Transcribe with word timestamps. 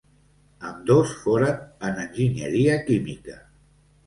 Ambdós 0.69 1.11
foren 1.25 1.61
en 1.91 2.01
enginyeria 2.05 2.79
química. 2.89 3.39